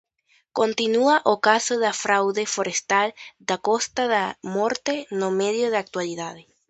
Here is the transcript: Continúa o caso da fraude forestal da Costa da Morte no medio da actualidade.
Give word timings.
Continúa 0.59 1.15
o 1.33 1.35
caso 1.47 1.73
da 1.83 1.93
fraude 2.03 2.43
forestal 2.55 3.07
da 3.49 3.57
Costa 3.67 4.03
da 4.15 4.25
Morte 4.55 4.93
no 5.19 5.29
medio 5.41 5.65
da 5.73 5.79
actualidade. 5.85 6.43